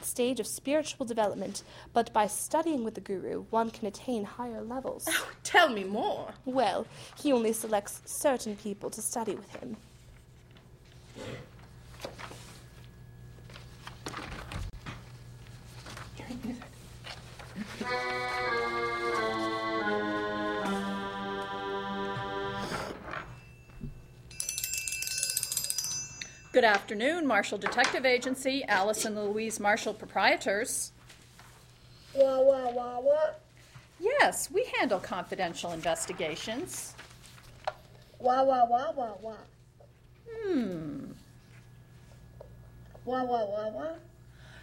stage 0.00 0.40
of 0.40 0.46
spiritual 0.46 1.04
development, 1.04 1.62
but 1.92 2.12
by 2.12 2.26
studying 2.26 2.84
with 2.84 2.94
the 2.94 3.00
guru, 3.00 3.44
one 3.50 3.70
can 3.70 3.86
attain 3.88 4.24
higher 4.24 4.62
levels. 4.62 5.04
Oh, 5.08 5.30
tell 5.42 5.68
me 5.68 5.84
more. 5.84 6.32
Well, 6.44 6.86
he 7.20 7.32
only 7.32 7.52
selects 7.52 8.00
certain 8.04 8.56
people 8.56 8.90
to 8.90 9.02
study 9.02 9.34
with 9.34 9.50
him. 9.56 9.76
Good 26.64 26.70
afternoon, 26.70 27.26
Marshall 27.26 27.58
Detective 27.58 28.06
Agency, 28.06 28.64
Alice 28.64 29.04
and 29.04 29.14
Louise 29.14 29.60
Marshall 29.60 29.92
proprietors. 29.92 30.92
Wah, 32.14 32.40
wah, 32.40 32.70
wah, 32.70 33.00
wah. 33.00 33.32
Yes, 34.00 34.50
we 34.50 34.64
handle 34.78 34.98
confidential 34.98 35.72
investigations. 35.72 36.94
Wah, 38.18 38.44
wah, 38.44 38.64
wah, 38.64 38.92
wah, 38.92 39.12
wah. 39.20 39.36
Hmm. 40.26 41.10
Wah, 43.04 43.24
wah, 43.24 43.44
wah, 43.44 43.68
wah. 43.68 43.96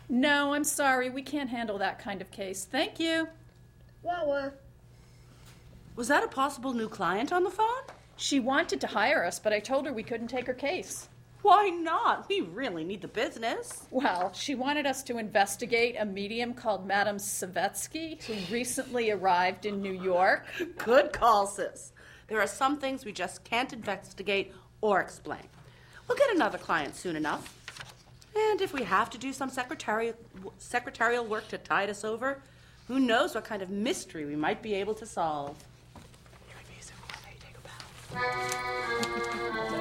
No, 0.09 0.55
I'm 0.55 0.63
sorry, 0.63 1.11
we 1.11 1.21
can't 1.21 1.51
handle 1.51 1.77
that 1.77 1.99
kind 1.99 2.19
of 2.19 2.31
case. 2.31 2.65
Thank 2.65 2.99
you. 2.99 3.27
Wah, 4.01 4.25
wah. 4.25 4.49
Was 5.95 6.07
that 6.07 6.23
a 6.23 6.27
possible 6.27 6.73
new 6.73 6.89
client 6.89 7.31
on 7.31 7.43
the 7.43 7.51
phone? 7.51 7.83
She 8.17 8.39
wanted 8.39 8.81
to 8.81 8.87
hire 8.87 9.23
us, 9.23 9.37
but 9.37 9.53
I 9.53 9.59
told 9.59 9.85
her 9.85 9.93
we 9.93 10.01
couldn't 10.01 10.29
take 10.29 10.47
her 10.47 10.55
case. 10.55 11.07
Why 11.41 11.69
not? 11.69 12.29
We 12.29 12.41
really 12.41 12.83
need 12.83 13.01
the 13.01 13.07
business. 13.07 13.83
Well, 13.89 14.31
she 14.33 14.53
wanted 14.53 14.85
us 14.85 15.01
to 15.03 15.17
investigate 15.17 15.95
a 15.97 16.05
medium 16.05 16.53
called 16.53 16.85
Madame 16.85 17.17
Savetsky, 17.17 18.21
who 18.23 18.53
recently 18.53 19.09
arrived 19.09 19.65
in 19.65 19.81
New 19.81 19.93
York. 19.93 20.45
Good 20.77 21.13
call, 21.13 21.47
sis. 21.47 21.93
There 22.27 22.39
are 22.39 22.47
some 22.47 22.77
things 22.77 23.03
we 23.05 23.11
just 23.11 23.43
can't 23.43 23.73
investigate 23.73 24.53
or 24.81 25.01
explain. 25.01 25.47
We'll 26.07 26.17
get 26.17 26.33
another 26.35 26.57
client 26.57 26.95
soon 26.95 27.15
enough. 27.15 27.57
And 28.35 28.61
if 28.61 28.71
we 28.73 28.83
have 28.83 29.09
to 29.09 29.17
do 29.17 29.33
some 29.33 29.49
secretarial, 29.49 30.13
secretarial 30.57 31.25
work 31.25 31.47
to 31.49 31.57
tide 31.57 31.89
us 31.89 32.05
over, 32.05 32.41
who 32.87 32.99
knows 32.99 33.35
what 33.35 33.45
kind 33.45 33.61
of 33.61 33.69
mystery 33.69 34.25
we 34.25 34.35
might 34.35 34.61
be 34.61 34.73
able 34.75 34.93
to 34.95 35.05
solve. 35.05 35.57
Hearing 36.47 36.65
music 36.73 36.95
while 37.07 37.19
they 37.25 37.35
take 37.39 37.57
a 37.57 37.61
bath. 39.71 39.80